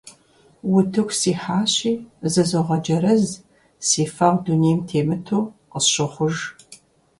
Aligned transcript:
Утыку 0.75 1.13
сихьащи, 1.19 1.93
зызогъэджэрэз, 2.31 3.23
си 3.87 4.03
фэгъу 4.15 4.41
дунейм 4.45 4.79
темыту 4.87 5.39
къысщохъуж. 5.71 6.35